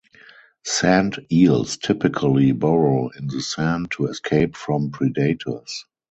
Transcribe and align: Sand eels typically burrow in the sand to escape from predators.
Sand 0.63 1.27
eels 1.31 1.77
typically 1.77 2.53
burrow 2.53 3.09
in 3.09 3.27
the 3.27 3.39
sand 3.39 3.91
to 3.91 4.07
escape 4.07 4.55
from 4.55 4.89
predators. 4.89 5.85